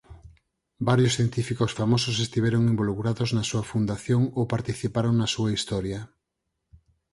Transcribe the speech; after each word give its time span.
Varios 0.89 1.13
científicos 1.17 1.75
famosos 1.79 2.17
estiveron 2.25 2.63
involucrados 2.73 3.29
na 3.35 3.43
súa 3.49 3.67
fundación 3.71 4.21
ou 4.37 4.51
participaron 4.55 5.13
na 5.17 5.27
súa 5.35 5.49
historia. 5.57 5.99